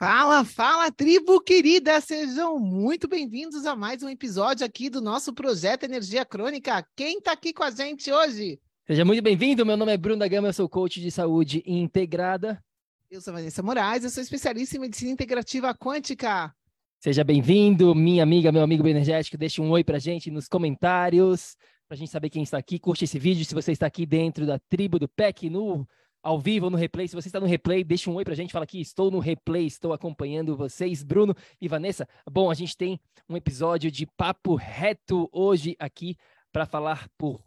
[0.00, 2.00] Fala, fala, tribo querida!
[2.00, 6.86] Sejam muito bem-vindos a mais um episódio aqui do nosso projeto Energia Crônica.
[6.94, 8.60] Quem está aqui com a gente hoje?
[8.86, 12.62] Seja muito bem-vindo, meu nome é Bruno da Gama, eu sou coach de saúde integrada.
[13.10, 16.54] Eu sou Vanessa Moraes, eu sou especialista em medicina integrativa quântica.
[17.00, 19.36] Seja bem-vindo, minha amiga, meu amigo energético.
[19.36, 21.56] Deixe um oi pra gente nos comentários,
[21.88, 22.78] pra gente saber quem está aqui.
[22.78, 25.84] Curte esse vídeo se você está aqui dentro da tribo do PEC, no
[26.28, 27.08] ao vivo ou no replay.
[27.08, 29.64] Se você está no replay, deixa um oi pra gente, fala aqui, estou no replay,
[29.64, 32.06] estou acompanhando vocês, Bruno e Vanessa.
[32.30, 36.16] Bom, a gente tem um episódio de papo reto hoje aqui
[36.52, 37.42] para falar por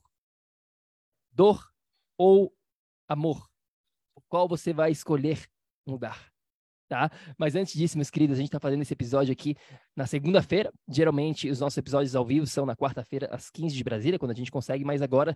[1.31, 1.71] dor
[2.17, 2.51] ou
[3.07, 3.47] amor.
[4.27, 5.47] Qual você vai escolher
[5.85, 6.30] mudar?
[6.91, 7.09] Tá?
[7.37, 9.55] Mas antes disso, meus queridos, a gente está fazendo esse episódio aqui
[9.95, 10.73] na segunda-feira.
[10.89, 14.33] Geralmente, os nossos episódios ao vivo são na quarta-feira, às 15 de Brasília, quando a
[14.33, 15.33] gente consegue, mas agora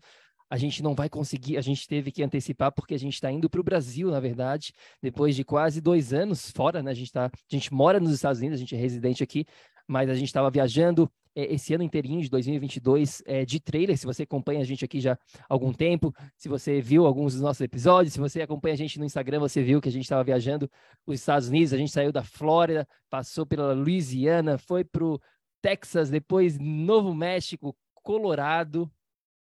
[0.50, 3.50] a gente não vai conseguir, a gente teve que antecipar porque a gente está indo
[3.50, 6.92] para o Brasil, na verdade, depois de quase dois anos fora, né?
[6.92, 9.46] A gente, tá, a gente mora nos Estados Unidos, a gente é residente aqui,
[9.88, 13.98] mas a gente estava viajando esse ano inteirinho de 2022 é, de trailer.
[13.98, 15.18] Se você acompanha a gente aqui já há
[15.50, 19.06] algum tempo, se você viu alguns dos nossos episódios, se você acompanha a gente no
[19.06, 20.70] Instagram, você viu que a gente estava viajando
[21.06, 21.74] os Estados Unidos.
[21.74, 25.20] A gente saiu da Flórida, passou pela Louisiana, foi para o
[25.62, 28.90] Texas, depois Novo México, Colorado,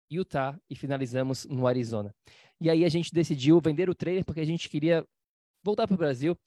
[0.10, 2.14] Utah e finalizamos no Arizona.
[2.60, 5.06] E aí a gente decidiu vender o trailer porque a gente queria
[5.64, 6.38] voltar para o Brasil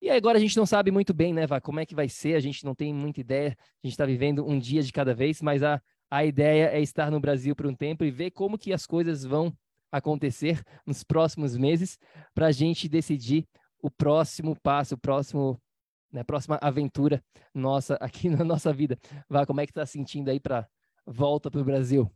[0.00, 2.34] e agora a gente não sabe muito bem, né, Vá, como é que vai ser,
[2.34, 5.42] a gente não tem muita ideia, a gente está vivendo um dia de cada vez,
[5.42, 5.80] mas a,
[6.10, 9.24] a ideia é estar no Brasil por um tempo e ver como que as coisas
[9.24, 9.52] vão
[9.92, 11.98] acontecer nos próximos meses
[12.34, 13.46] para a gente decidir
[13.82, 15.60] o próximo passo, o próximo,
[16.12, 17.22] né, próxima aventura
[17.54, 18.98] nossa aqui na nossa vida.
[19.28, 20.68] Vá, como é que está sentindo aí para
[21.06, 22.10] volta para o Brasil?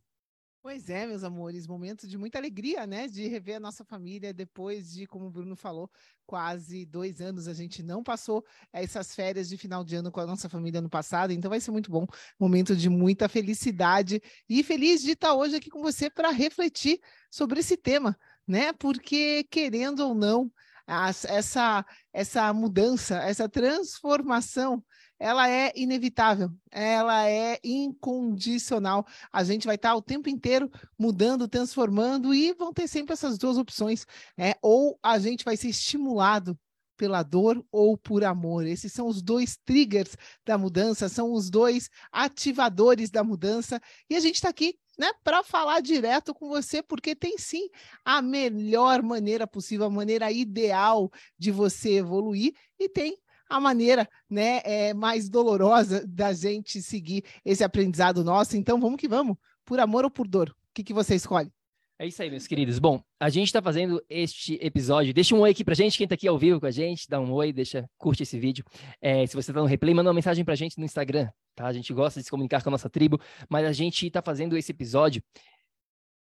[0.64, 3.06] Pois é, meus amores, momento de muita alegria, né?
[3.06, 5.90] De rever a nossa família depois de, como o Bruno falou,
[6.26, 8.42] quase dois anos a gente não passou
[8.72, 11.70] essas férias de final de ano com a nossa família no passado, então vai ser
[11.70, 12.06] muito bom,
[12.40, 16.98] momento de muita felicidade e feliz de estar hoje aqui com você para refletir
[17.30, 18.72] sobre esse tema, né?
[18.72, 20.50] Porque querendo ou não,
[20.86, 24.82] essa essa mudança, essa transformação
[25.24, 29.06] ela é inevitável, ela é incondicional.
[29.32, 33.56] A gente vai estar o tempo inteiro mudando, transformando e vão ter sempre essas duas
[33.56, 34.52] opções, né?
[34.60, 36.58] Ou a gente vai ser estimulado
[36.94, 38.66] pela dor ou por amor.
[38.66, 40.14] Esses são os dois triggers
[40.44, 43.80] da mudança, são os dois ativadores da mudança.
[44.10, 47.70] E a gente está aqui né, para falar direto com você, porque tem sim
[48.04, 53.16] a melhor maneira possível, a maneira ideal de você evoluir, e tem
[53.48, 58.56] a maneira né, é, mais dolorosa da gente seguir esse aprendizado nosso.
[58.56, 59.36] Então, vamos que vamos.
[59.64, 60.50] Por amor ou por dor?
[60.50, 61.50] O que, que você escolhe?
[61.98, 62.80] É isso aí, meus queridos.
[62.80, 65.14] Bom, a gente está fazendo este episódio.
[65.14, 67.20] Deixa um oi aqui pra gente, quem está aqui ao vivo com a gente, dá
[67.20, 68.64] um oi, deixa, curte esse vídeo.
[69.00, 71.66] É, se você está no replay, manda uma mensagem pra gente no Instagram, tá?
[71.66, 74.56] A gente gosta de se comunicar com a nossa tribo, mas a gente está fazendo
[74.56, 75.22] esse episódio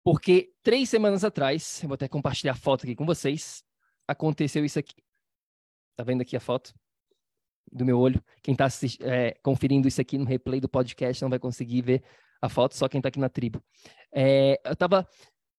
[0.03, 3.63] porque três semanas atrás, eu vou até compartilhar a foto aqui com vocês,
[4.07, 5.01] aconteceu isso aqui.
[5.95, 6.73] Tá vendo aqui a foto?
[7.71, 8.21] Do meu olho.
[8.41, 8.67] Quem está
[9.01, 12.03] é, conferindo isso aqui no replay do podcast não vai conseguir ver
[12.41, 13.63] a foto, só quem está aqui na tribo.
[14.13, 15.07] É, eu tava.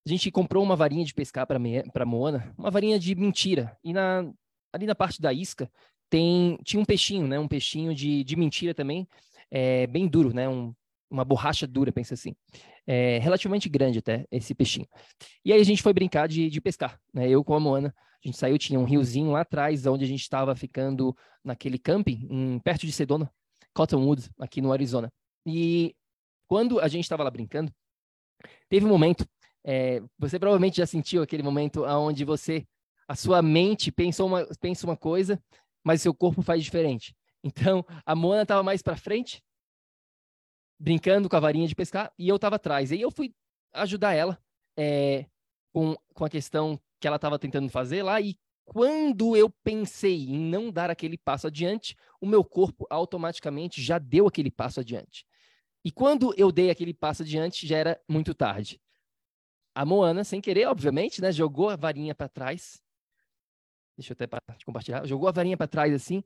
[0.05, 3.77] A gente comprou uma varinha de pescar para Moana, uma varinha de mentira.
[3.85, 4.29] E na,
[4.73, 5.71] ali na parte da isca
[6.11, 7.39] tem, tinha um peixinho, né?
[7.39, 9.07] Um peixinho de, de mentira também,
[9.51, 10.49] é, bem duro, né?
[10.49, 10.75] Um,
[11.09, 12.35] uma borracha dura, pensa assim.
[12.85, 14.89] É, relativamente grande até, esse peixinho.
[15.45, 17.29] E aí a gente foi brincar de, de pescar, né?
[17.29, 20.21] Eu com a Moana, a gente saiu, tinha um riozinho lá atrás, onde a gente
[20.21, 23.33] estava ficando naquele camping, perto de Sedona,
[23.75, 25.13] Cottonwood, aqui no Arizona.
[25.45, 25.95] E
[26.47, 27.73] quando a gente estava lá brincando,
[28.69, 29.27] teve um momento,
[29.65, 32.65] é, você provavelmente já sentiu aquele momento onde você,
[33.09, 35.43] a sua mente pensou uma, pensa uma coisa,
[35.83, 37.15] mas seu corpo faz diferente.
[37.45, 39.43] Então, a Moana estava mais para frente
[40.79, 42.93] brincando com a varinha de pescar e eu estava atrás.
[42.93, 43.35] E eu fui
[43.73, 44.39] ajudar ela
[44.77, 45.27] é,
[45.73, 48.21] com, com a questão que ela estava tentando fazer lá.
[48.21, 53.99] E quando eu pensei em não dar aquele passo adiante, o meu corpo automaticamente já
[53.99, 55.27] deu aquele passo adiante.
[55.85, 58.81] E quando eu dei aquele passo adiante, já era muito tarde.
[59.75, 62.81] A Moana, sem querer, obviamente, né, jogou a varinha para trás.
[63.99, 64.29] Deixa eu até
[64.65, 65.05] compartilhar.
[65.07, 66.23] Jogou a varinha para trás assim.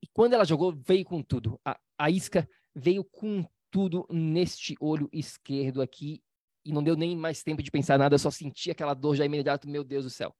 [0.00, 1.60] E quando ela jogou, veio com tudo.
[1.64, 6.22] A, a isca veio com tudo neste olho esquerdo aqui
[6.66, 9.68] e não deu nem mais tempo de pensar nada, só senti aquela dor já imediato,
[9.68, 10.34] meu Deus do céu.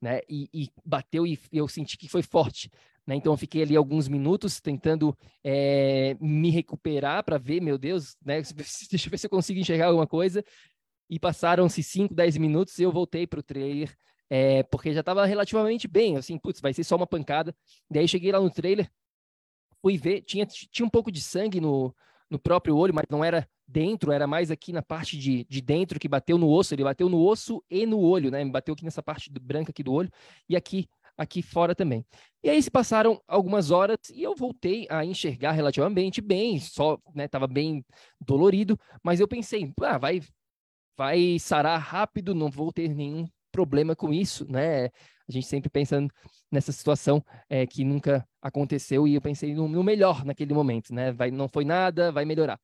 [0.00, 0.20] Né?
[0.28, 2.70] E, e bateu e eu senti que foi forte.
[3.06, 3.16] Né?
[3.16, 8.42] Então eu fiquei ali alguns minutos tentando é, me recuperar para ver, meu Deus, né?
[8.90, 10.44] deixa eu ver se eu consigo enxergar alguma coisa.
[11.08, 13.94] E passaram-se 5, 10 minutos e eu voltei para o trailer,
[14.30, 17.54] é, porque já estava relativamente bem, assim, putz, vai ser só uma pancada.
[17.90, 18.90] Daí cheguei lá no trailer,
[19.82, 21.94] fui ver, tinha, tinha um pouco de sangue no,
[22.30, 25.98] no próprio olho, mas não era dentro, era mais aqui na parte de, de dentro
[25.98, 26.74] que bateu no osso.
[26.74, 28.44] Ele bateu no osso e no olho, né?
[28.44, 30.10] Bateu aqui nessa parte branca aqui do olho
[30.48, 32.04] e aqui aqui fora também.
[32.42, 37.28] E aí se passaram algumas horas e eu voltei a enxergar relativamente bem, só, né,
[37.28, 37.84] tava bem
[38.18, 40.20] dolorido, mas eu pensei, ah, vai
[40.96, 44.86] vai sarar rápido, não vou ter nenhum problema com isso, né?
[44.86, 46.12] A gente sempre pensando
[46.50, 51.12] nessa situação é, que nunca aconteceu e eu pensei no, no, melhor naquele momento, né?
[51.12, 52.58] Vai, não foi nada, vai melhorar.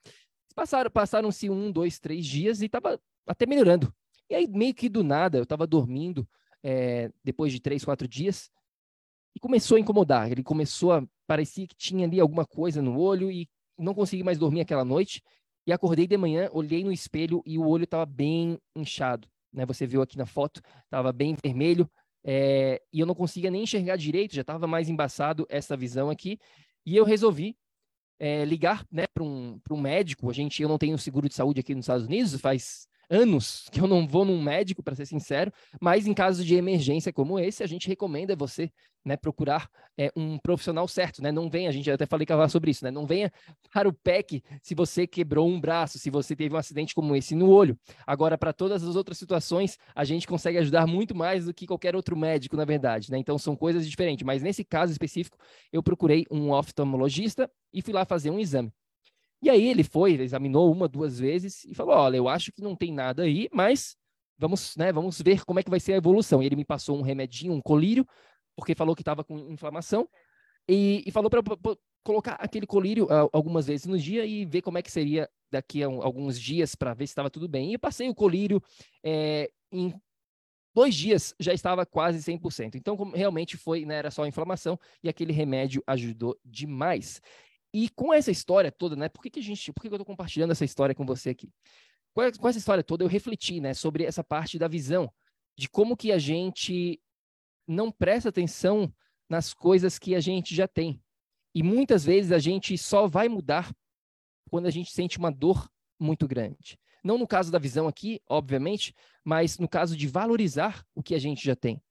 [0.59, 3.95] Passaram, passaram-se um, dois, três dias e estava até melhorando.
[4.29, 6.29] E aí meio que do nada eu estava dormindo
[6.65, 8.51] é, depois de três, quatro dias
[9.37, 10.33] e começou a incomodar.
[10.33, 14.37] Ele começou a parecia que tinha ali alguma coisa no olho e não consegui mais
[14.37, 15.23] dormir aquela noite.
[15.65, 19.29] E acordei de manhã, olhei no espelho e o olho estava bem inchado.
[19.53, 19.65] Né?
[19.65, 21.89] Você viu aqui na foto, estava bem vermelho,
[22.25, 26.37] é, e eu não conseguia nem enxergar direito, já estava mais embaçado essa visão aqui,
[26.85, 27.57] e eu resolvi
[28.19, 30.31] é, ligar né, para um, um médico.
[30.31, 33.81] A gente, eu não tenho seguro de saúde aqui nos Estados Unidos, faz anos que
[33.81, 37.63] eu não vou num médico, para ser sincero, mas em caso de emergência como esse,
[37.63, 38.71] a gente recomenda você
[39.05, 41.33] né, procurar é, um profissional certo, né?
[41.33, 42.91] Não venha, a gente até falei que sobre isso, né?
[42.91, 43.33] Não venha
[43.73, 47.35] para o PEC se você quebrou um braço, se você teve um acidente como esse
[47.35, 47.79] no olho.
[48.07, 51.97] Agora, para todas as outras situações, a gente consegue ajudar muito mais do que qualquer
[51.97, 53.19] outro médico, na verdade, né?
[53.19, 54.25] Então são coisas diferentes.
[54.25, 55.39] Mas nesse caso específico,
[55.73, 58.73] eu procurei um oftalmologista e fui lá fazer um exame.
[59.41, 62.75] E aí ele foi, examinou uma, duas vezes e falou: olha, eu acho que não
[62.75, 63.97] tem nada aí, mas
[64.37, 66.43] vamos, né, vamos ver como é que vai ser a evolução.
[66.43, 68.07] E ele me passou um remedinho, um colírio,
[68.57, 70.09] porque falou que estava com inflamação,
[70.69, 71.43] e, e falou para
[72.05, 75.83] colocar aquele colírio uh, algumas vezes no dia e ver como é que seria daqui
[75.83, 77.71] a um, alguns dias para ver se estava tudo bem.
[77.71, 78.63] E eu passei o colírio
[79.03, 79.95] é, em
[80.75, 82.77] dois dias já estava quase 100%.
[82.77, 87.21] Então, realmente foi, né, era só inflamação e aquele remédio ajudou demais.
[87.73, 89.09] E com essa história toda, né?
[89.09, 91.31] Por que, que a gente, por que, que eu estou compartilhando essa história com você
[91.31, 91.53] aqui?
[92.15, 95.13] Com, com essa história toda, eu refleti, né, sobre essa parte da visão,
[95.57, 97.01] de como que a gente
[97.67, 98.93] não presta atenção
[99.29, 101.03] nas coisas que a gente já tem.
[101.55, 103.75] E muitas vezes a gente só vai mudar
[104.51, 105.69] quando a gente sente uma dor
[106.01, 106.79] muito grande.
[107.05, 111.19] Não no caso da visão aqui, obviamente, mas no caso de valorizar o que a
[111.19, 111.83] gente já tem.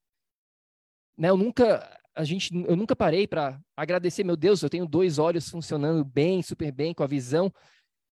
[1.17, 5.19] Né, eu nunca a gente, eu nunca parei para agradecer, meu Deus, eu tenho dois
[5.19, 7.53] olhos funcionando bem, super bem, com a visão,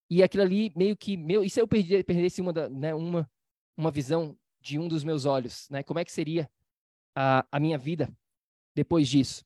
[0.10, 3.28] e aquilo ali meio que, meu, e se eu perder, perdesse uma, da, né, uma,
[3.76, 6.48] uma visão de um dos meus olhos, né, como é que seria
[7.16, 8.14] a, a minha vida
[8.76, 9.44] depois disso?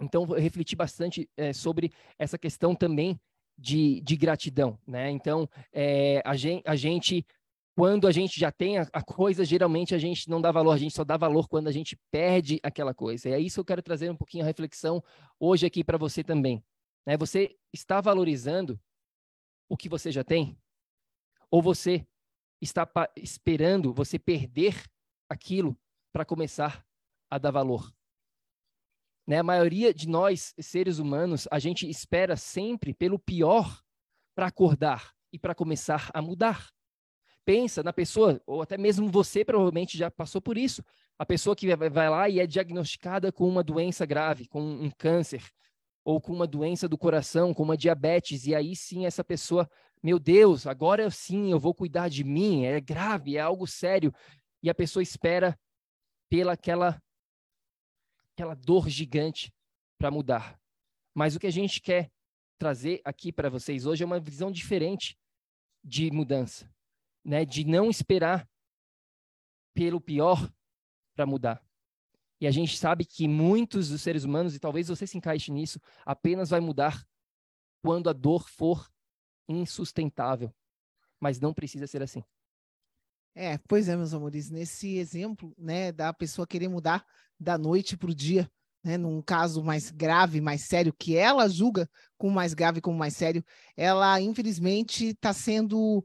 [0.00, 3.20] Então, eu refleti bastante é, sobre essa questão também
[3.58, 5.10] de, de gratidão, né?
[5.10, 7.26] Então, é, a, gente, a gente
[7.76, 10.78] quando a gente já tem a, a, coisa, geralmente a gente não dá valor, a
[10.78, 13.28] gente só dá valor quando a gente perde aquela coisa.
[13.28, 15.02] E é isso que eu quero trazer um pouquinho a reflexão
[15.38, 16.62] hoje aqui para você também.
[17.06, 17.16] Né?
[17.16, 18.78] Você está valorizando
[19.68, 20.58] o que você já tem?
[21.50, 22.06] Ou você
[22.60, 24.84] está esperando você perder
[25.28, 25.78] aquilo
[26.12, 26.84] para começar
[27.30, 27.90] a dar valor?
[29.26, 29.38] Né?
[29.38, 33.80] A maioria de nós, seres humanos, a gente espera sempre pelo pior
[34.34, 36.68] para acordar e para começar a mudar
[37.44, 40.82] pensa na pessoa, ou até mesmo você provavelmente já passou por isso,
[41.18, 45.42] a pessoa que vai lá e é diagnosticada com uma doença grave, com um câncer,
[46.04, 49.68] ou com uma doença do coração, com uma diabetes, e aí sim essa pessoa
[50.02, 54.12] meu Deus, agora sim eu vou cuidar de mim, é grave, é algo sério.
[54.62, 55.58] E a pessoa espera
[56.28, 57.02] pela aquela,
[58.32, 59.52] aquela dor gigante
[59.98, 60.58] para mudar.
[61.14, 62.10] Mas o que a gente quer
[62.58, 65.18] trazer aqui para vocês hoje é uma visão diferente
[65.84, 66.70] de mudança,
[67.24, 67.44] né?
[67.44, 68.48] De não esperar
[69.74, 70.50] pelo pior
[71.14, 71.62] para mudar.
[72.40, 75.78] E a gente sabe que muitos dos seres humanos, e talvez você se encaixe nisso,
[76.04, 77.06] apenas vai mudar
[77.82, 78.90] quando a dor for
[79.48, 80.52] insustentável.
[81.18, 82.24] Mas não precisa ser assim.
[83.34, 87.04] É, pois é, meus amores, nesse exemplo, né, da pessoa querer mudar
[87.38, 88.50] da noite para o dia,
[88.82, 93.14] né, num caso mais grave, mais sério, que ela julga como mais grave, como mais
[93.14, 93.44] sério,
[93.76, 96.04] ela infelizmente está sendo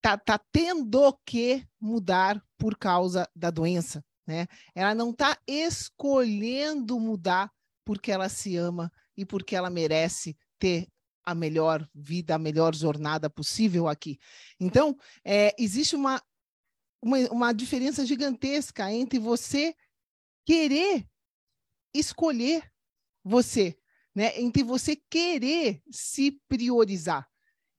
[0.00, 4.46] tá, tá tendo que mudar por causa da doença, né?
[4.74, 7.52] Ela não está escolhendo mudar
[7.84, 10.88] porque ela se ama e porque ela merece ter
[11.24, 14.18] a melhor vida, a melhor jornada possível aqui.
[14.58, 16.22] Então, é, existe uma,
[17.02, 19.74] uma, uma diferença gigantesca entre você
[20.44, 21.06] querer
[21.94, 22.70] escolher
[23.22, 23.76] você,
[24.14, 24.40] né?
[24.40, 27.29] Entre você querer se priorizar.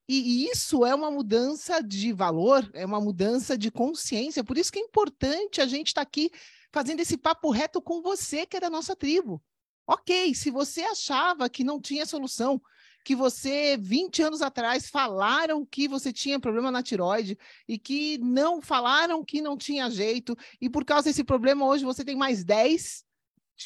[0.08, 4.42] E isso é uma mudança de valor, é uma mudança de consciência.
[4.42, 6.30] Por isso que é importante a gente estar tá aqui
[6.72, 9.42] fazendo esse papo reto com você, que é da nossa tribo.
[9.86, 12.60] Ok, se você achava que não tinha solução,
[13.04, 18.62] que você, 20 anos atrás, falaram que você tinha problema na tiroide e que não
[18.62, 23.04] falaram que não tinha jeito, e por causa desse problema hoje você tem mais 10,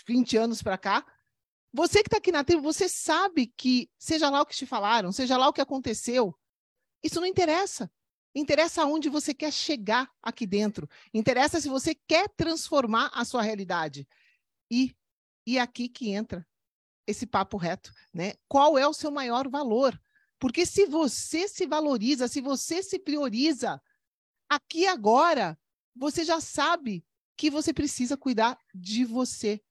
[0.07, 1.05] 20 anos para cá.
[1.77, 5.13] Você que está aqui na tribo, você sabe que, seja lá o que te falaram,
[5.13, 6.35] seja lá o que aconteceu,
[7.05, 7.93] isso não interessa.
[8.35, 10.89] Interessa aonde você quer chegar aqui dentro.
[11.13, 14.09] Interessa se você quer transformar a sua realidade.
[14.71, 14.97] E,
[15.47, 16.47] e aqui que entra
[17.07, 18.33] esse papo reto, né?
[18.49, 20.01] Qual é o seu maior valor?
[20.39, 23.83] Porque se você se valoriza, se você se prioriza,
[24.49, 25.59] aqui agora,
[25.95, 27.05] você já sabe
[27.37, 29.63] que você precisa cuidar de você,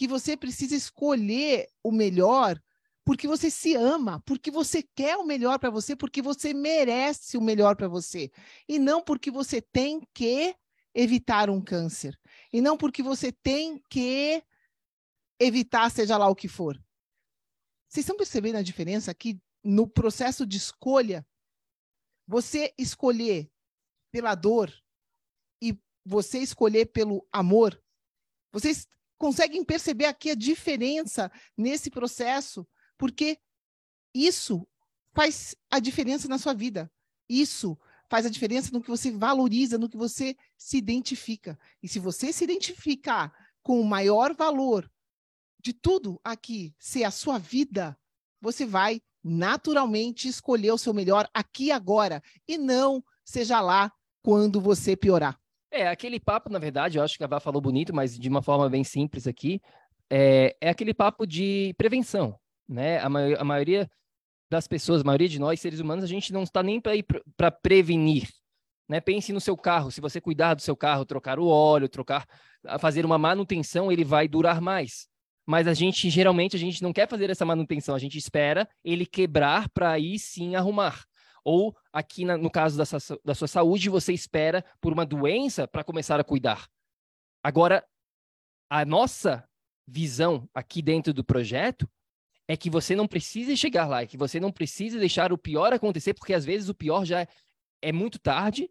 [0.00, 2.58] que você precisa escolher o melhor
[3.04, 7.42] porque você se ama, porque você quer o melhor para você, porque você merece o
[7.42, 8.30] melhor para você,
[8.66, 10.56] e não porque você tem que
[10.94, 12.18] evitar um câncer,
[12.50, 14.42] e não porque você tem que
[15.38, 16.82] evitar seja lá o que for.
[17.86, 21.26] Vocês estão percebendo a diferença que no processo de escolha,
[22.26, 23.52] você escolher
[24.10, 24.72] pela dor
[25.60, 27.78] e você escolher pelo amor,
[28.50, 28.88] vocês
[29.20, 33.38] conseguem perceber aqui a diferença nesse processo, porque
[34.14, 34.66] isso
[35.12, 36.90] faz a diferença na sua vida.
[37.28, 41.58] Isso faz a diferença no que você valoriza, no que você se identifica.
[41.82, 43.30] E se você se identificar
[43.62, 44.90] com o maior valor
[45.62, 47.98] de tudo aqui ser a sua vida,
[48.40, 54.96] você vai naturalmente escolher o seu melhor aqui agora e não seja lá quando você
[54.96, 55.38] piorar.
[55.70, 58.42] É, aquele papo, na verdade, eu acho que a Vá falou bonito, mas de uma
[58.42, 59.60] forma bem simples aqui,
[60.10, 62.36] é, é aquele papo de prevenção,
[62.68, 62.98] né?
[62.98, 63.88] A, ma a maioria
[64.50, 66.80] das pessoas, a maioria de nós, seres humanos, a gente não está nem
[67.36, 68.28] para prevenir,
[68.88, 69.00] né?
[69.00, 72.26] Pense no seu carro, se você cuidar do seu carro, trocar o óleo, trocar,
[72.80, 75.08] fazer uma manutenção, ele vai durar mais
[75.50, 79.04] mas a gente geralmente a gente não quer fazer essa manutenção, a gente espera ele
[79.04, 81.04] quebrar para aí sim arrumar.
[81.44, 85.66] Ou aqui na, no caso da sua, da sua saúde, você espera por uma doença
[85.66, 86.68] para começar a cuidar.
[87.42, 87.84] Agora,
[88.68, 89.48] a nossa
[89.86, 91.88] visão aqui dentro do projeto
[92.46, 95.72] é que você não precisa chegar lá, é que você não precisa deixar o pior
[95.72, 97.28] acontecer, porque às vezes o pior já é,
[97.80, 98.70] é muito tarde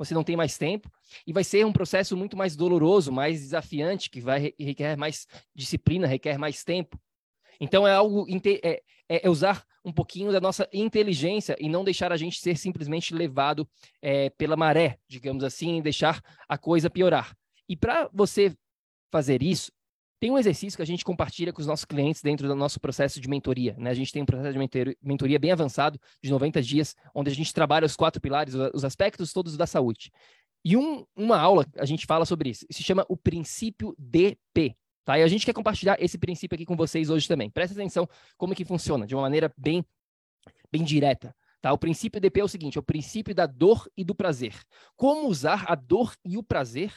[0.00, 0.90] você não tem mais tempo,
[1.26, 6.06] e vai ser um processo muito mais doloroso, mais desafiante, que vai requer mais disciplina,
[6.06, 6.98] requer mais tempo.
[7.60, 8.26] Então é algo
[8.64, 13.12] é, é, usar um pouquinho da nossa inteligência e não deixar a gente ser simplesmente
[13.12, 13.68] levado
[14.00, 17.36] é, pela maré, digamos assim, e deixar a coisa piorar.
[17.68, 18.56] E para você
[19.10, 19.72] fazer isso,
[20.20, 23.20] tem um exercício que a gente compartilha com os nossos clientes dentro do nosso processo
[23.20, 23.74] de mentoria.
[23.78, 23.90] Né?
[23.90, 27.52] A gente tem um processo de mentoria bem avançado, de 90 dias, onde a gente
[27.52, 30.12] trabalha os quatro pilares, os aspectos todos da saúde.
[30.64, 32.66] E um, uma aula a gente fala sobre isso.
[32.70, 34.76] Se chama o princípio DP.
[35.04, 35.18] Tá?
[35.18, 37.50] E a gente quer compartilhar esse princípio aqui com vocês hoje também.
[37.50, 39.84] Presta atenção como que funciona, de uma maneira bem,
[40.70, 41.34] bem direta.
[41.60, 41.72] Tá?
[41.72, 44.54] O princípio DP é o seguinte: é o princípio da dor e do prazer.
[44.96, 46.92] Como usar a dor e o prazer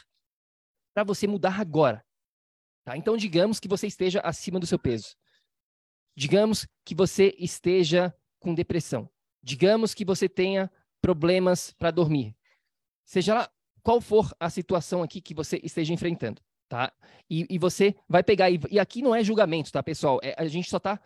[0.93, 2.05] para você mudar agora,
[2.83, 2.97] Tá?
[2.97, 5.15] Então, digamos que você esteja acima do seu peso.
[6.15, 9.09] Digamos que você esteja com depressão.
[9.41, 10.69] Digamos que você tenha
[11.01, 12.35] problemas para dormir.
[13.05, 16.91] Seja lá qual for a situação aqui que você esteja enfrentando, tá?
[17.29, 20.19] E, e você vai pegar, e, e, aqui não é julgamento, tá, pessoal?
[20.23, 20.99] É, a gente só está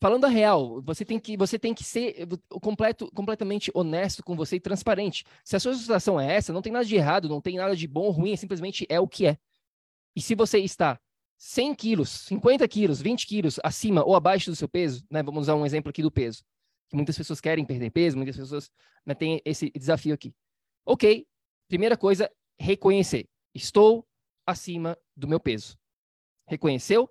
[0.00, 2.26] falando a real, você tem que, você tem que ser
[2.60, 5.24] completo, completamente honesto com você e transparente.
[5.44, 7.86] Se a sua situação é essa, não tem nada de errado, não tem nada de
[7.86, 9.38] bom ou ruim, simplesmente é o que é.
[10.14, 10.98] E se você está
[11.38, 15.22] 100 quilos, 50 quilos, 20 quilos acima ou abaixo do seu peso, né?
[15.22, 16.42] Vamos usar um exemplo aqui do peso.
[16.88, 18.70] Que muitas pessoas querem perder peso, muitas pessoas
[19.04, 20.34] né, têm esse desafio aqui.
[20.84, 21.26] Ok,
[21.68, 23.28] primeira coisa, reconhecer.
[23.54, 24.06] Estou
[24.46, 25.76] acima do meu peso.
[26.46, 27.10] Reconheceu?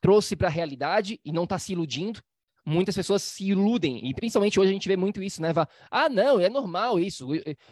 [0.00, 2.22] Trouxe para a realidade e não está se iludindo.
[2.64, 5.48] Muitas pessoas se iludem, e principalmente hoje a gente vê muito isso, né?
[5.90, 7.26] Ah, não, é normal isso.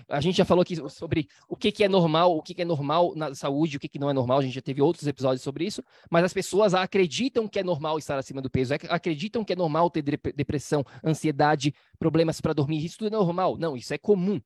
[0.09, 2.65] A gente já falou aqui sobre o que, que é normal, o que, que é
[2.65, 4.39] normal na saúde, o que, que não é normal.
[4.39, 7.99] A gente já teve outros episódios sobre isso, mas as pessoas acreditam que é normal
[7.99, 12.83] estar acima do peso, acreditam que é normal ter depressão, ansiedade, problemas para dormir.
[12.83, 13.59] Isso tudo é normal.
[13.59, 14.41] Não, isso é comum,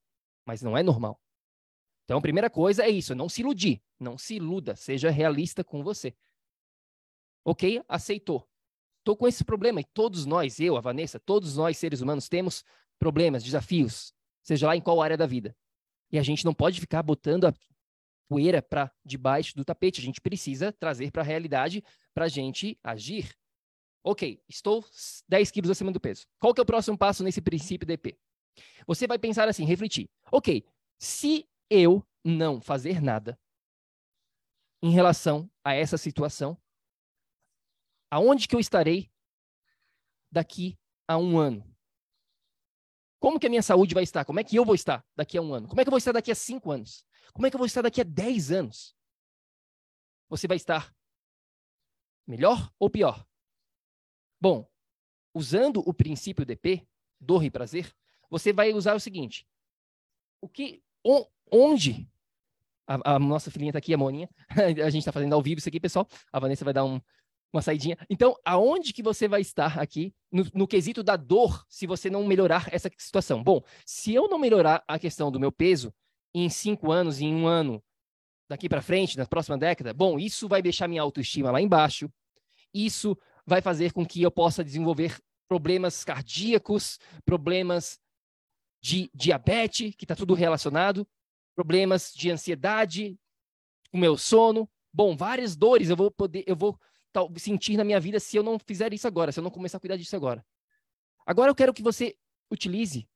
[0.44, 1.21] mas não é normal.
[2.04, 5.82] Então, a primeira coisa é isso, não se iludir, não se iluda, seja realista com
[5.82, 6.14] você.
[7.44, 7.82] Ok?
[7.88, 8.48] Aceitou.
[8.98, 12.64] Estou com esse problema e todos nós, eu, a Vanessa, todos nós seres humanos temos
[12.98, 15.56] problemas, desafios, seja lá em qual área da vida.
[16.10, 17.54] E a gente não pode ficar botando a
[18.28, 20.00] poeira para debaixo do tapete.
[20.00, 21.82] A gente precisa trazer para a realidade
[22.14, 23.34] para a gente agir.
[24.04, 24.84] Ok, estou
[25.28, 26.26] 10 quilos acima do peso.
[26.38, 28.16] Qual que é o próximo passo nesse princípio DP?
[28.86, 30.08] Você vai pensar assim, refletir.
[30.30, 30.64] Ok,
[30.98, 33.40] se eu não fazer nada
[34.82, 36.60] em relação a essa situação,
[38.10, 39.10] aonde que eu estarei
[40.30, 41.64] daqui a um ano?
[43.18, 44.24] Como que a minha saúde vai estar?
[44.24, 45.68] Como é que eu vou estar daqui a um ano?
[45.68, 47.06] Como é que eu vou estar daqui a cinco anos?
[47.32, 48.94] Como é que eu vou estar daqui a dez anos?
[50.28, 50.94] Você vai estar
[52.26, 53.26] melhor ou pior?
[54.40, 54.68] Bom,
[55.32, 56.86] usando o princípio DP,
[57.20, 57.94] dor e prazer,
[58.28, 59.46] você vai usar o seguinte:
[60.40, 60.82] o que,
[61.52, 62.08] onde
[62.86, 65.68] a, a nossa filhinha está aqui, a Moninha, a gente está fazendo ao vivo isso
[65.68, 66.08] aqui, pessoal.
[66.32, 67.00] A Vanessa vai dar um,
[67.52, 67.96] uma saidinha.
[68.08, 72.26] Então, aonde que você vai estar aqui no, no, quesito da dor se você não
[72.26, 73.42] melhorar essa situação?
[73.42, 75.92] Bom, se eu não melhorar a questão do meu peso
[76.34, 77.82] em cinco anos, em um ano,
[78.48, 82.10] daqui para frente, na próxima década, bom, isso vai deixar minha autoestima lá embaixo.
[82.72, 87.98] Isso vai fazer com que eu possa desenvolver problemas cardíacos, problemas
[88.80, 91.06] de diabetes, que está tudo relacionado,
[91.54, 93.18] problemas de ansiedade,
[93.92, 94.68] o meu sono.
[94.92, 96.78] Bom, várias dores eu vou poder, eu vou
[97.12, 99.78] tal, sentir na minha vida se eu não fizer isso agora, se eu não começar
[99.78, 100.44] a cuidar disso agora.
[101.26, 102.16] Agora eu quero que você
[102.50, 103.08] utilize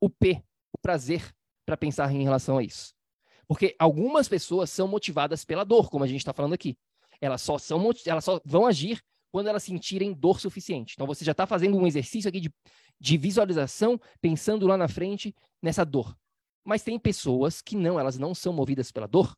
[0.00, 1.34] o P, o prazer,
[1.66, 2.94] para pensar em relação a isso.
[3.46, 6.76] Porque algumas pessoas são motivadas pela dor, como a gente está falando aqui.
[7.20, 10.94] Elas só, são, elas só vão agir quando elas sentirem dor suficiente.
[10.94, 12.52] Então você já está fazendo um exercício aqui de,
[12.98, 16.16] de visualização, pensando lá na frente nessa dor.
[16.64, 19.36] Mas tem pessoas que não, elas não são movidas pela dor,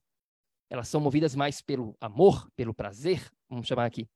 [0.69, 4.09] elas são movidas mais pelo amor, pelo prazer, vamos chamar aqui.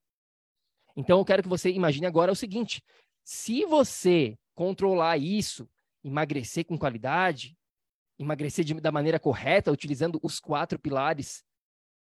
[0.97, 2.83] Então eu quero que você imagine agora o seguinte:
[3.25, 5.69] se você controlar isso,
[6.03, 7.57] emagrecer com qualidade,
[8.19, 11.45] emagrecer de, da maneira correta, utilizando os quatro pilares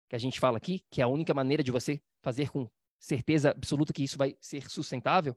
[0.09, 3.51] que a gente fala aqui, que é a única maneira de você fazer com certeza
[3.51, 5.37] absoluta que isso vai ser sustentável,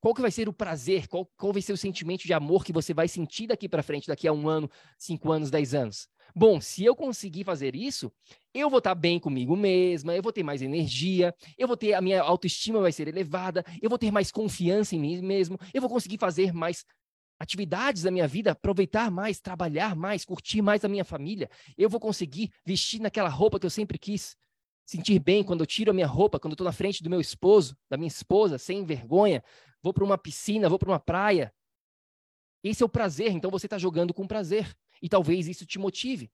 [0.00, 2.72] qual que vai ser o prazer, qual, qual vai ser o sentimento de amor que
[2.72, 6.08] você vai sentir daqui para frente, daqui a um ano, cinco anos, dez anos?
[6.34, 8.12] Bom, se eu conseguir fazer isso,
[8.54, 12.00] eu vou estar bem comigo mesma, eu vou ter mais energia, eu vou ter a
[12.00, 15.90] minha autoestima vai ser elevada, eu vou ter mais confiança em mim mesmo, eu vou
[15.90, 16.84] conseguir fazer mais
[17.38, 21.48] atividades da minha vida, aproveitar mais, trabalhar mais, curtir mais a minha família.
[21.76, 24.36] Eu vou conseguir vestir naquela roupa que eu sempre quis,
[24.88, 27.20] sentir bem quando eu tiro a minha roupa, quando eu estou na frente do meu
[27.20, 29.44] esposo, da minha esposa, sem vergonha.
[29.82, 31.52] Vou para uma piscina, vou para uma praia.
[32.64, 36.32] Esse é o prazer, então você está jogando com prazer e talvez isso te motive.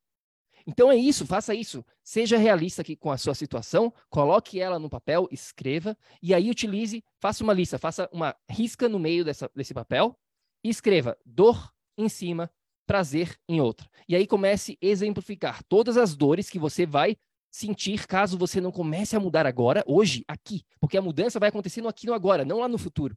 [0.65, 1.85] Então é isso, faça isso.
[2.05, 7.03] Seja realista aqui com a sua situação, coloque ela no papel, escreva, e aí utilize,
[7.19, 10.17] faça uma lista, faça uma risca no meio dessa, desse papel
[10.63, 12.49] e escreva dor em cima,
[12.87, 13.91] prazer em outra.
[14.09, 17.17] E aí comece a exemplificar todas as dores que você vai
[17.55, 20.65] sentir caso você não comece a mudar agora, hoje, aqui.
[20.81, 23.17] Porque a mudança vai acontecer no aqui no agora, não lá no futuro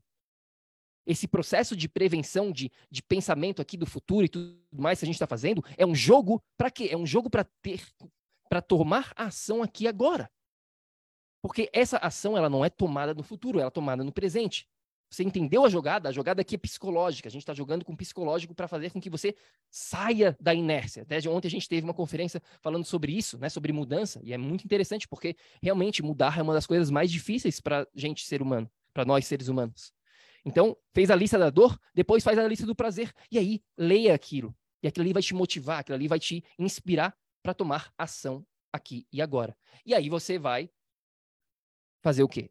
[1.07, 5.07] esse processo de prevenção, de, de pensamento aqui do futuro e tudo mais que a
[5.07, 6.89] gente está fazendo, é um jogo para quê?
[6.91, 7.81] É um jogo para ter,
[8.49, 10.29] para tomar ação aqui agora.
[11.41, 14.67] Porque essa ação ela não é tomada no futuro, ela é tomada no presente.
[15.09, 16.09] Você entendeu a jogada?
[16.09, 17.29] A jogada aqui é psicológica.
[17.29, 19.35] A gente está jogando com psicológico para fazer com que você
[19.69, 21.05] saia da inércia.
[21.05, 23.49] Desde ontem a gente teve uma conferência falando sobre isso, né?
[23.49, 27.61] sobre mudança, e é muito interessante porque realmente mudar é uma das coisas mais difíceis
[27.61, 29.93] para gente ser humano, para nós seres humanos.
[30.45, 33.13] Então, fez a lista da dor, depois faz a lista do prazer.
[33.31, 34.55] E aí, leia aquilo.
[34.81, 39.07] E aquilo ali vai te motivar, aquilo ali vai te inspirar para tomar ação aqui
[39.11, 39.55] e agora.
[39.85, 40.69] E aí você vai
[42.01, 42.49] fazer o quê?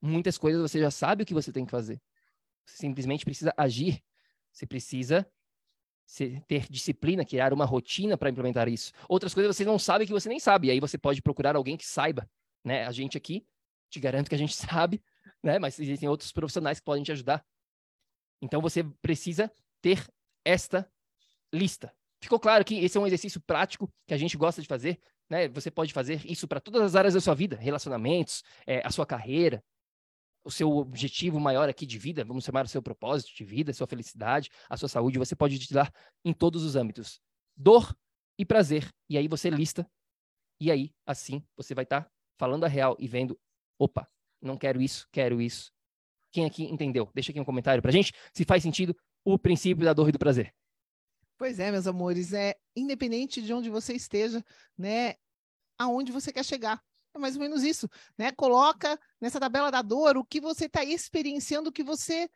[0.00, 2.00] Muitas coisas você já sabe o que você tem que fazer.
[2.64, 4.02] Você simplesmente precisa agir.
[4.52, 5.26] Você precisa
[6.48, 8.92] ter disciplina, criar uma rotina para implementar isso.
[9.08, 10.68] Outras coisas você não sabe que você nem sabe.
[10.68, 12.28] E aí você pode procurar alguém que saiba.
[12.64, 12.84] Né?
[12.86, 13.46] A gente aqui,
[13.88, 15.02] te garanto que a gente sabe,
[15.42, 15.58] né?
[15.58, 17.44] mas existem outros profissionais que podem te ajudar.
[18.42, 20.04] Então você precisa ter
[20.44, 20.90] esta
[21.52, 21.94] lista.
[22.22, 25.00] Ficou claro que esse é um exercício prático que a gente gosta de fazer.
[25.28, 25.48] Né?
[25.48, 29.06] Você pode fazer isso para todas as áreas da sua vida, relacionamentos, é, a sua
[29.06, 29.62] carreira,
[30.44, 33.86] o seu objetivo maior aqui de vida, vamos chamar o seu propósito de vida, sua
[33.86, 35.92] felicidade, a sua saúde, você pode utilizar
[36.24, 37.20] em todos os âmbitos.
[37.56, 37.94] Dor
[38.38, 38.88] e prazer.
[39.08, 39.88] E aí você lista.
[40.60, 43.38] E aí, assim, você vai estar tá falando a real e vendo,
[43.78, 44.08] opa,
[44.40, 45.72] não quero isso, quero isso.
[46.32, 47.10] Quem aqui entendeu?
[47.14, 50.18] Deixa aqui um comentário pra gente se faz sentido o princípio da dor e do
[50.18, 50.54] prazer.
[51.36, 54.44] Pois é, meus amores, é independente de onde você esteja,
[54.76, 55.14] né,
[55.78, 56.82] aonde você quer chegar.
[57.14, 58.30] É mais ou menos isso, né?
[58.32, 62.30] Coloca nessa tabela da dor o que você está experienciando, o que você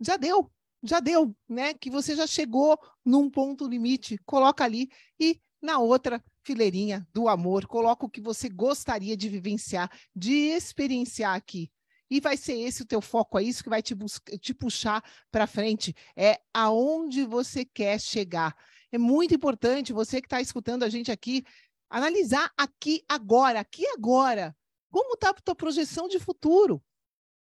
[0.00, 0.50] já deu,
[0.82, 1.74] já deu, né?
[1.74, 7.66] Que você já chegou num ponto limite, coloca ali e na outra fileirinha do amor,
[7.66, 11.70] coloca o que você gostaria de vivenciar, de experienciar aqui.
[12.10, 13.96] E vai ser esse o teu foco, é isso que vai te,
[14.38, 18.54] te puxar para frente, é aonde você quer chegar.
[18.92, 21.44] É muito importante você que está escutando a gente aqui
[21.88, 24.56] Analisar aqui agora, aqui agora.
[24.90, 26.82] Como está a tua projeção de futuro?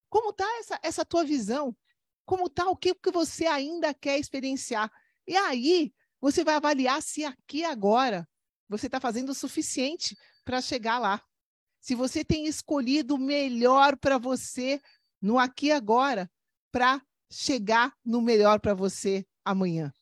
[0.10, 1.76] Como está essa, essa tua visão?
[2.26, 4.92] Como está o que, que você ainda quer experienciar?
[5.28, 8.28] E aí, você vai avaliar se aqui agora
[8.68, 11.22] você está fazendo o suficiente para chegar lá.
[11.80, 14.82] Se você tem escolhido o melhor para você
[15.22, 16.30] no aqui agora,
[16.72, 19.94] para chegar no melhor para você amanhã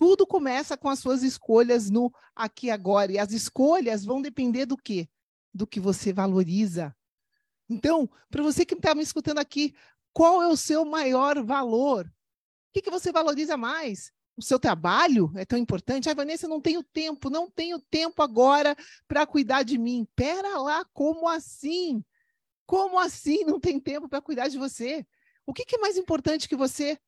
[0.00, 3.12] tudo começa com as suas escolhas no aqui agora.
[3.12, 5.06] E as escolhas vão depender do quê?
[5.52, 6.96] Do que você valoriza.
[7.68, 9.74] Então, para você que está me escutando aqui,
[10.10, 12.06] qual é o seu maior valor?
[12.06, 14.10] O que, que você valoriza mais?
[14.38, 16.08] O seu trabalho é tão importante?
[16.08, 18.74] Ai, Vanessa, não tenho tempo, não tenho tempo agora
[19.06, 20.08] para cuidar de mim.
[20.16, 22.02] Pera lá, como assim?
[22.64, 25.06] Como assim não tem tempo para cuidar de você?
[25.44, 26.98] O que, que, é mais importante que você?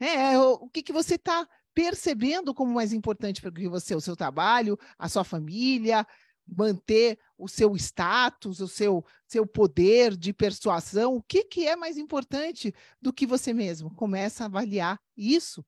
[0.00, 4.16] É, o, o que, que você está percebendo como mais importante para você o seu
[4.16, 6.06] trabalho, a sua família,
[6.48, 11.98] manter o seu status, o seu, seu poder de persuasão, o que, que é mais
[11.98, 13.94] importante do que você mesmo?
[13.94, 15.62] Começa a avaliar isso.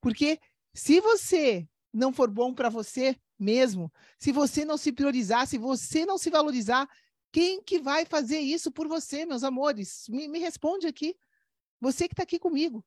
[0.00, 0.38] Porque
[0.72, 6.06] se você não for bom para você mesmo, se você não se priorizar, se você
[6.06, 6.88] não se valorizar,
[7.32, 10.04] quem que vai fazer isso por você, meus amores?
[10.08, 11.16] Me, me responde aqui.
[11.80, 12.84] Você que está aqui comigo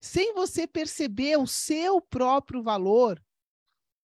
[0.00, 3.22] sem você perceber o seu próprio valor,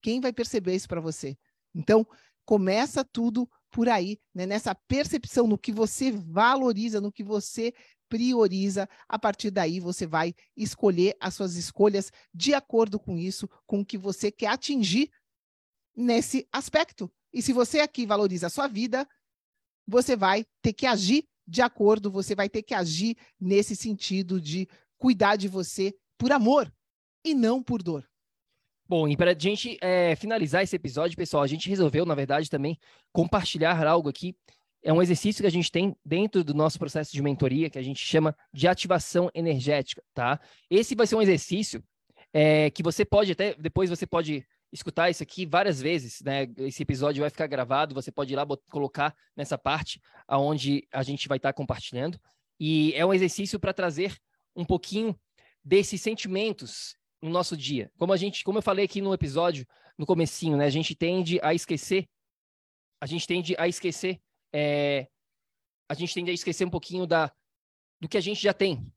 [0.03, 1.37] quem vai perceber isso para você?
[1.75, 2.07] Então,
[2.45, 4.45] começa tudo por aí, né?
[4.47, 7.73] nessa percepção no que você valoriza, no que você
[8.09, 8.89] prioriza.
[9.09, 13.87] A partir daí, você vai escolher as suas escolhas de acordo com isso, com o
[13.87, 15.11] que você quer atingir
[15.97, 17.11] nesse aspecto.
[17.33, 19.09] E se você aqui valoriza a sua vida,
[19.87, 24.69] você vai ter que agir de acordo, você vai ter que agir nesse sentido de
[25.01, 26.73] cuidar de você por amor
[27.25, 28.07] e não por dor.
[28.87, 32.51] Bom, e para a gente é, finalizar esse episódio, pessoal, a gente resolveu, na verdade,
[32.51, 32.79] também
[33.13, 34.37] compartilhar algo aqui.
[34.83, 37.83] É um exercício que a gente tem dentro do nosso processo de mentoria, que a
[37.83, 40.41] gente chama de ativação energética, tá?
[40.69, 41.83] Esse vai ser um exercício
[42.33, 46.47] é, que você pode até, depois você pode escutar isso aqui várias vezes, né?
[46.59, 51.29] Esse episódio vai ficar gravado, você pode ir lá colocar nessa parte aonde a gente
[51.29, 52.19] vai estar tá compartilhando.
[52.59, 54.17] E é um exercício para trazer
[54.55, 55.19] um pouquinho
[55.65, 57.91] desses sentimentos no nosso dia.
[57.99, 59.67] Como a gente, como eu falei aqui no episódio,
[59.99, 60.65] no comecinho, né?
[60.65, 62.09] A gente tende a esquecer,
[63.01, 64.21] a gente tende a esquecer,
[64.53, 65.07] é,
[65.89, 67.33] a gente tende a esquecer um pouquinho da
[68.01, 68.91] do que a gente já tem,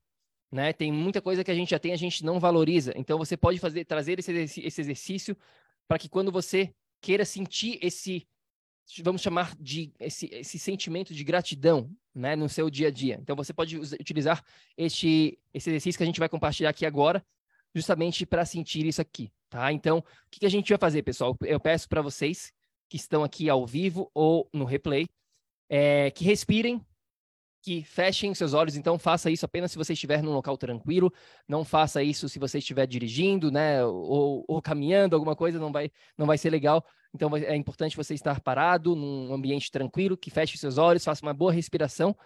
[0.50, 0.72] né?
[0.72, 2.94] Tem muita coisa que a gente já tem, a gente não valoriza.
[2.96, 5.36] Então você pode fazer trazer esse, esse exercício
[5.86, 8.26] para que quando você queira sentir esse
[9.02, 13.18] vamos chamar de esse, esse sentimento de gratidão, né, no seu dia a dia.
[13.20, 14.44] Então você pode utilizar
[14.76, 17.24] este esse exercício que a gente vai compartilhar aqui agora,
[17.74, 19.72] justamente para sentir isso aqui, tá?
[19.72, 21.36] Então, o que, que a gente vai fazer, pessoal?
[21.42, 22.52] Eu peço para vocês
[22.88, 25.08] que estão aqui ao vivo ou no replay,
[25.68, 26.84] é, que respirem,
[27.62, 28.76] que fechem seus olhos.
[28.76, 31.12] Então, faça isso apenas se você estiver num local tranquilo.
[31.48, 35.90] Não faça isso se você estiver dirigindo, né, ou, ou caminhando, alguma coisa, não vai,
[36.16, 36.84] não vai ser legal.
[37.14, 41.32] Então é importante você estar parado num ambiente tranquilo, que feche seus olhos, faça uma
[41.32, 42.16] boa respiração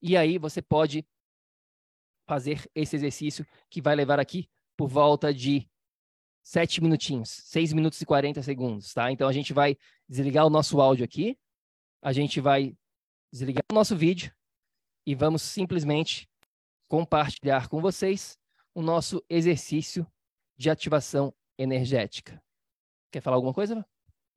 [0.00, 1.04] e aí você pode
[2.24, 5.68] fazer esse exercício que vai levar aqui por volta de
[6.40, 9.10] sete minutinhos, seis minutos e 40 segundos, tá?
[9.10, 9.76] Então a gente vai
[10.08, 11.36] desligar o nosso áudio aqui,
[12.00, 12.76] a gente vai
[13.32, 14.32] desligar o nosso vídeo
[15.04, 16.30] e vamos simplesmente
[16.86, 18.38] compartilhar com vocês
[18.72, 20.06] o nosso exercício
[20.56, 22.40] de ativação energética.
[23.10, 23.84] Quer falar alguma coisa?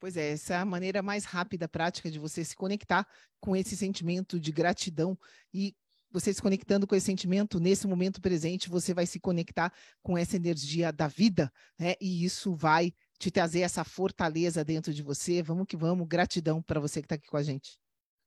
[0.02, 3.08] Pois é, essa é a maneira mais rápida, prática de você se conectar
[3.40, 5.16] com esse sentimento de gratidão
[5.54, 5.76] e
[6.10, 10.36] você se conectando com esse sentimento nesse momento presente, você vai se conectar com essa
[10.36, 11.94] energia da vida, né?
[12.02, 15.44] E isso vai te trazer essa fortaleza dentro de você.
[15.44, 17.78] Vamos que vamos, gratidão para você que está aqui com a gente.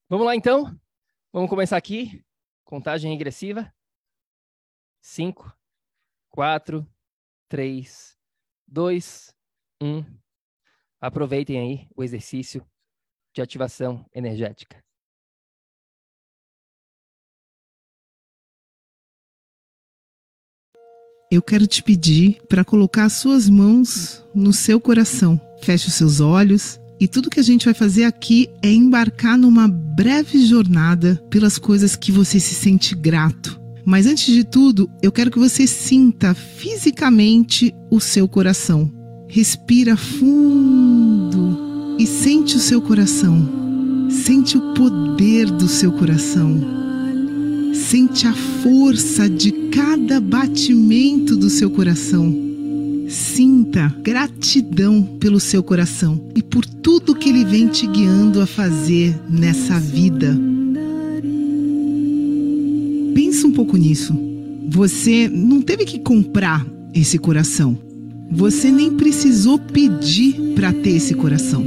[0.08, 0.78] Vamos lá então?
[1.32, 2.24] Vamos começar aqui.
[2.62, 3.74] Contagem regressiva.
[5.00, 5.52] 5,
[6.30, 6.86] 4,
[7.48, 8.16] 3,
[8.68, 9.34] 2,
[9.82, 10.23] 1.
[11.04, 12.64] Aproveitem aí o exercício
[13.34, 14.82] de ativação energética.
[21.30, 25.38] Eu quero te pedir para colocar as suas mãos no seu coração.
[25.60, 29.68] Feche os seus olhos e tudo que a gente vai fazer aqui é embarcar numa
[29.68, 33.60] breve jornada pelas coisas que você se sente grato.
[33.84, 39.03] Mas antes de tudo, eu quero que você sinta fisicamente o seu coração.
[39.34, 44.06] Respira fundo e sente o seu coração.
[44.08, 46.60] Sente o poder do seu coração.
[47.74, 52.32] Sente a força de cada batimento do seu coração.
[53.08, 59.20] Sinta gratidão pelo seu coração e por tudo que ele vem te guiando a fazer
[59.28, 60.38] nessa vida.
[63.12, 64.16] Pensa um pouco nisso.
[64.68, 67.76] Você não teve que comprar esse coração.
[68.30, 71.64] Você nem precisou pedir para ter esse coração.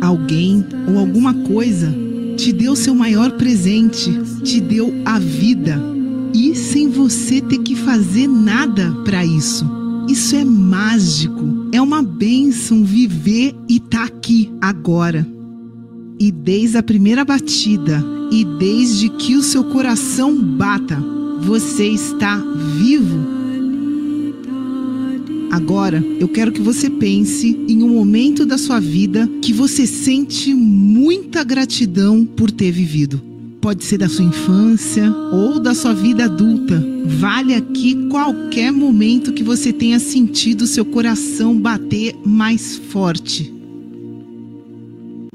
[0.00, 1.94] Alguém ou alguma coisa
[2.36, 4.10] te deu seu maior presente,
[4.42, 5.80] te deu a vida.
[6.34, 9.64] E sem você ter que fazer nada para isso.
[10.08, 15.26] Isso é mágico, é uma bênção viver e estar tá aqui agora.
[16.18, 20.98] E desde a primeira batida e desde que o seu coração bata,
[21.40, 22.36] você está
[22.78, 23.41] vivo
[25.52, 30.54] Agora, eu quero que você pense em um momento da sua vida que você sente
[30.54, 33.20] muita gratidão por ter vivido.
[33.60, 36.82] Pode ser da sua infância ou da sua vida adulta.
[37.04, 43.52] Vale aqui qualquer momento que você tenha sentido seu coração bater mais forte.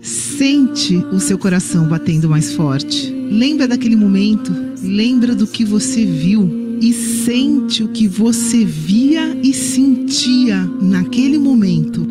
[0.02, 3.14] Sente o seu coração batendo mais forte.
[3.30, 4.52] Lembra daquele momento,
[4.82, 12.06] lembra do que você viu e sente o que você via e sentia naquele momento.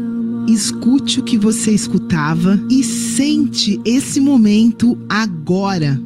[0.48, 6.00] Escute o que você escutava e sente esse momento agora.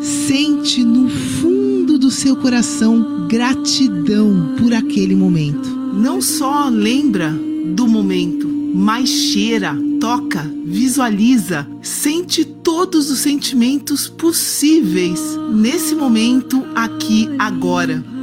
[0.00, 5.68] Sente no fundo do seu coração gratidão por aquele momento.
[5.94, 7.32] Não só lembra
[7.74, 15.20] do momento, mas cheira, toca, visualiza, sente todos os sentimentos possíveis
[15.52, 18.13] nesse momento, aqui, agora.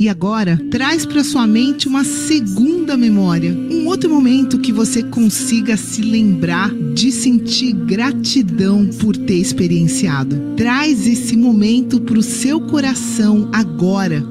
[0.00, 5.76] E agora, traz para sua mente uma segunda memória, um outro momento que você consiga
[5.76, 10.54] se lembrar de sentir gratidão por ter experienciado.
[10.56, 14.24] Traz esse momento para o seu coração agora.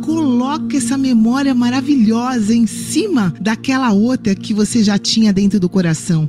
[0.00, 6.28] Coloque essa memória maravilhosa em cima daquela outra que você já tinha dentro do coração.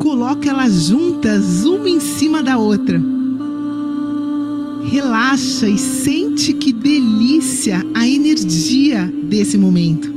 [0.00, 3.21] Coloque elas juntas, uma em cima da outra
[4.84, 10.12] relaxa e sente que delícia a energia desse momento.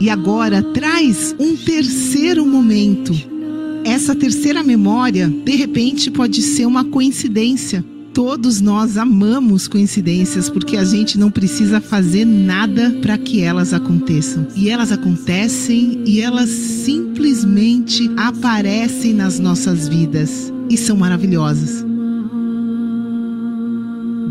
[0.00, 3.12] E agora traz um terceiro momento.
[3.84, 10.84] Essa terceira memória, de repente, pode ser uma coincidência Todos nós amamos coincidências porque a
[10.84, 14.46] gente não precisa fazer nada para que elas aconteçam.
[14.54, 21.84] E elas acontecem e elas simplesmente aparecem nas nossas vidas e são maravilhosas.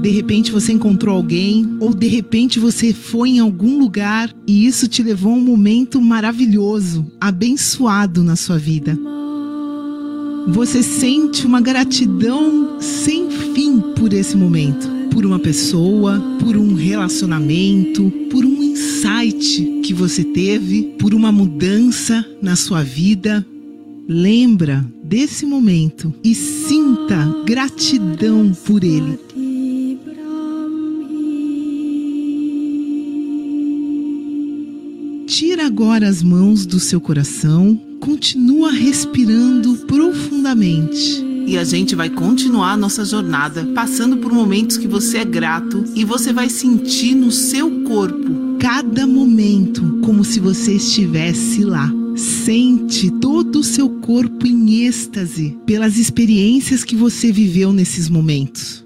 [0.01, 4.87] De repente você encontrou alguém, ou de repente você foi em algum lugar e isso
[4.87, 8.97] te levou a um momento maravilhoso, abençoado na sua vida.
[10.47, 18.11] Você sente uma gratidão sem fim por esse momento, por uma pessoa, por um relacionamento,
[18.29, 23.45] por um insight que você teve, por uma mudança na sua vida.
[24.07, 29.19] Lembra desse momento e sinta gratidão por ele.
[35.27, 42.73] Tira agora as mãos do seu coração, continua respirando profundamente E a gente vai continuar
[42.73, 47.31] a nossa jornada, passando por momentos que você é grato e você vai sentir no
[47.31, 51.91] seu corpo cada momento como se você estivesse lá.
[52.15, 58.80] Sente todo o seu corpo em êxtase pelas experiências que você viveu nesses momentos.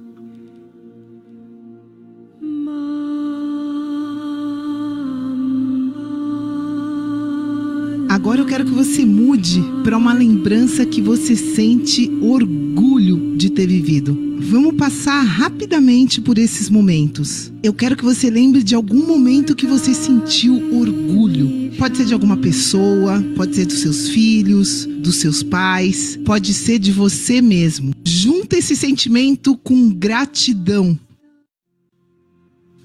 [8.36, 13.66] Agora eu quero que você mude para uma lembrança que você sente orgulho de ter
[13.66, 14.36] vivido.
[14.42, 17.50] Vamos passar rapidamente por esses momentos.
[17.64, 21.72] Eu quero que você lembre de algum momento que você sentiu orgulho.
[21.78, 26.78] Pode ser de alguma pessoa, pode ser dos seus filhos, dos seus pais, pode ser
[26.78, 27.94] de você mesmo.
[28.06, 31.00] Junta esse sentimento com gratidão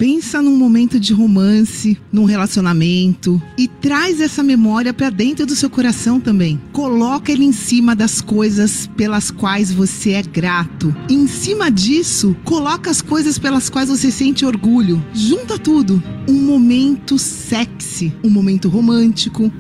[0.01, 5.69] Pensa num momento de romance, num relacionamento e traz essa memória para dentro do seu
[5.69, 6.59] coração também.
[6.73, 10.97] Coloca ele em cima das coisas pelas quais você é grato.
[11.07, 15.05] E em cima disso, coloca as coisas pelas quais você sente orgulho.
[15.13, 16.03] Junta tudo.
[16.27, 19.53] Um momento sexy, um momento romântico,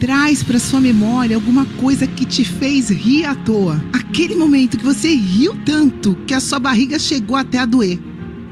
[0.00, 3.84] traz para sua memória alguma coisa que te fez rir à toa.
[3.92, 8.00] Aquele momento que você riu tanto que a sua barriga chegou até a doer.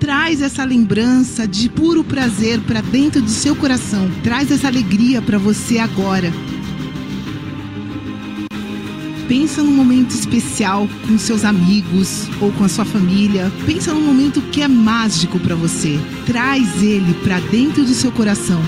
[0.00, 4.10] Traz essa lembrança de puro prazer para dentro do seu coração.
[4.22, 6.32] Traz essa alegria para você agora.
[9.28, 13.52] Pensa num momento especial com seus amigos ou com a sua família.
[13.66, 16.00] Pensa num momento que é mágico para você.
[16.24, 18.60] Traz ele para dentro do seu coração.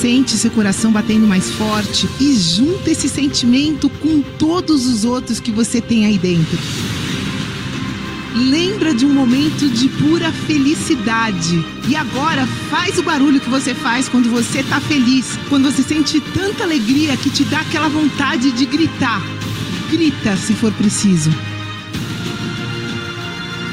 [0.00, 5.52] Sente seu coração batendo mais forte e junta esse sentimento com todos os outros que
[5.52, 6.58] você tem aí dentro.
[8.34, 11.64] Lembra de um momento de pura felicidade.
[11.88, 16.20] E agora faz o barulho que você faz quando você tá feliz, quando você sente
[16.20, 19.20] tanta alegria que te dá aquela vontade de gritar.
[19.90, 21.30] Grita se for preciso.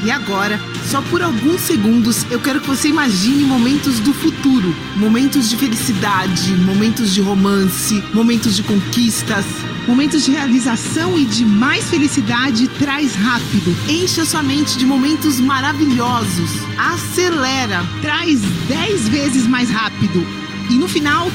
[0.04, 5.50] E agora, só por alguns segundos, eu quero que você imagine momentos do futuro, momentos
[5.50, 9.44] de felicidade, momentos de romance, momentos de conquistas,
[9.88, 12.68] momentos de realização e de mais felicidade.
[12.78, 20.24] Traz rápido, encha sua mente de momentos maravilhosos, acelera, traz 10 vezes mais rápido
[20.70, 21.30] e no final,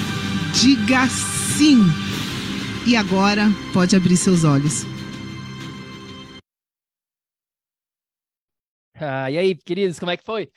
[0.54, 1.84] diga sim.
[2.86, 4.93] E agora pode abrir seus olhos.
[9.06, 10.50] Ah, e aí, queridos, como é que foi?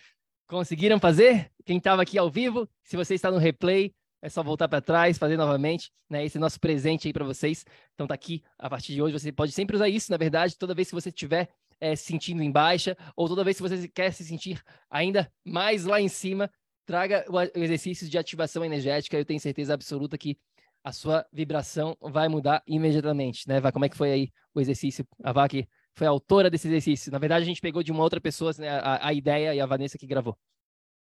[0.46, 1.50] Conseguiram fazer?
[1.64, 5.18] Quem estava aqui ao vivo, se você está no replay, é só voltar para trás,
[5.18, 6.24] fazer novamente, né?
[6.24, 7.64] Esse é nosso presente aí para vocês.
[7.94, 10.74] Então tá aqui, a partir de hoje você pode sempre usar isso, na verdade, toda
[10.74, 11.48] vez que você estiver
[11.80, 15.84] é, se sentindo em baixa, ou toda vez que você quer se sentir ainda mais
[15.84, 16.48] lá em cima,
[16.86, 20.38] traga o exercício de ativação energética, eu tenho certeza absoluta que
[20.84, 23.58] a sua vibração vai mudar imediatamente, né?
[23.58, 25.04] Vá, como é que foi aí o exercício?
[25.24, 27.10] A Vá aqui foi a autora desse exercício.
[27.10, 29.66] Na verdade, a gente pegou de uma outra pessoa né, a, a ideia e a
[29.66, 30.36] Vanessa que gravou.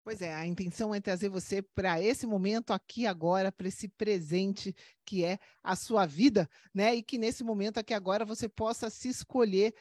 [0.04, 4.76] Pois é, a intenção é trazer você para esse momento aqui agora, para esse presente
[5.02, 6.94] que é a sua vida, né?
[6.94, 9.74] E que nesse momento aqui agora você possa se escolher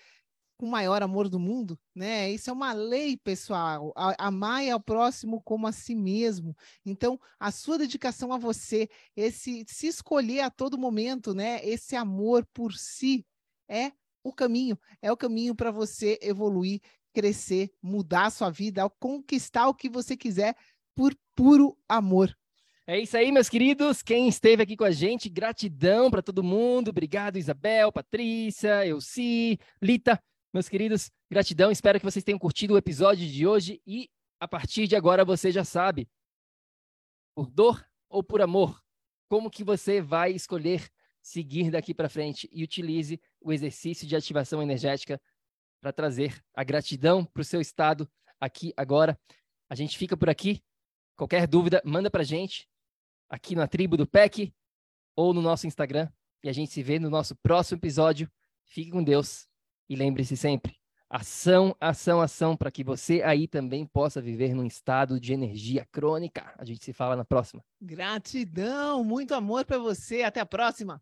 [0.57, 2.31] com o maior amor do mundo, né?
[2.31, 3.91] Isso é uma lei, pessoal.
[4.17, 6.55] Amar é o próximo como a si mesmo.
[6.85, 8.87] Então, a sua dedicação a você,
[9.17, 11.59] esse se escolher a todo momento, né?
[11.65, 13.25] Esse amor por si
[13.67, 13.91] é
[14.23, 16.81] o caminho, é o caminho para você evoluir,
[17.13, 20.55] crescer, mudar a sua vida, conquistar o que você quiser
[20.95, 22.35] por puro amor.
[22.85, 24.01] É isso aí, meus queridos.
[24.01, 26.89] Quem esteve aqui com a gente, gratidão para todo mundo.
[26.89, 30.21] Obrigado, Isabel, Patrícia, Elci, Lita.
[30.53, 31.71] Meus queridos, gratidão.
[31.71, 34.09] Espero que vocês tenham curtido o episódio de hoje e
[34.39, 36.09] a partir de agora você já sabe,
[37.33, 38.83] por dor ou por amor,
[39.29, 40.89] como que você vai escolher
[41.23, 45.19] seguir daqui para frente e utilize o exercício de ativação energética
[45.81, 48.07] para trazer a gratidão para o seu estado
[48.39, 49.17] aqui agora.
[49.69, 50.61] A gente fica por aqui.
[51.15, 52.67] Qualquer dúvida, manda para a gente
[53.29, 54.53] aqui na tribo do PEC
[55.15, 56.11] ou no nosso Instagram.
[56.43, 58.29] E a gente se vê no nosso próximo episódio.
[58.65, 59.47] Fique com Deus
[59.89, 60.75] e lembre-se sempre:
[61.09, 66.53] ação, ação, ação, para que você aí também possa viver num estado de energia crônica.
[66.57, 67.63] A gente se fala na próxima.
[67.81, 70.23] Gratidão, muito amor para você.
[70.23, 71.01] Até a próxima.